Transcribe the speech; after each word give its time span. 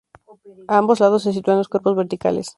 A 0.67 0.79
ambos 0.79 0.99
lados 0.99 1.21
se 1.21 1.31
sitúan 1.31 1.59
los 1.59 1.69
cuerpos 1.69 1.95
verticales. 1.95 2.49